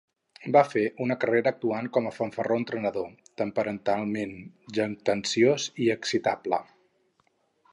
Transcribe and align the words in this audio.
Va 0.55 0.61
fer 0.67 0.81
una 1.03 1.17
carrera 1.23 1.51
actuant 1.55 1.89
com 1.97 2.07
a 2.09 2.13
fanfarró 2.15 2.57
entremetedor, 2.61 3.11
temperamental, 3.41 4.17
jactanciós 4.79 5.69
i 5.85 5.91
excitable. 5.97 6.61